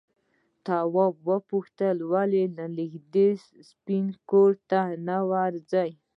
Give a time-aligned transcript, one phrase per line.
[0.65, 2.43] تواب وپوښتل ولې
[2.79, 3.29] نږدې
[3.69, 5.17] سپین کور ته نه
[5.71, 5.87] ځو؟